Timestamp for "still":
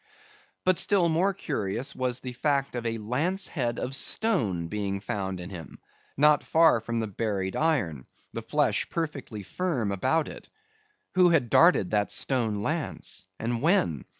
0.79-1.09